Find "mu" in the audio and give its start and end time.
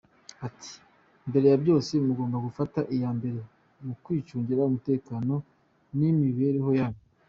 3.85-3.93